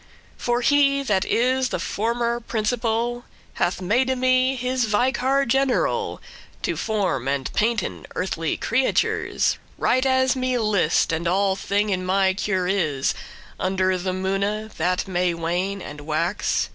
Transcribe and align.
For 0.35 0.61
he 0.61 1.03
that 1.03 1.25
is 1.25 1.69
the 1.69 1.77
former 1.77 2.39
principal, 2.39 3.23
Hath 3.61 3.81
made 3.83 4.17
me 4.17 4.55
his 4.55 4.85
vicar 4.85 5.45
general 5.45 6.19
To 6.63 6.75
form 6.75 7.27
and 7.27 7.53
painten 7.53 8.07
earthly 8.15 8.57
creatures 8.57 9.59
Right 9.77 10.03
as 10.03 10.35
me 10.35 10.57
list, 10.57 11.11
and 11.11 11.27
all 11.27 11.55
thing 11.55 11.91
in 11.91 12.03
my 12.03 12.33
cure* 12.33 12.67
is, 12.67 13.13
*care 13.13 13.21
Under 13.59 13.95
the 13.95 14.11
moone, 14.11 14.71
that 14.77 15.07
may 15.07 15.35
wane 15.35 15.83
and 15.83 16.01
wax. 16.01 16.69